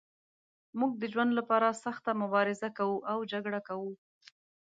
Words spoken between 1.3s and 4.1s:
لپاره سخته مبارزه کوو او جګړه کوو.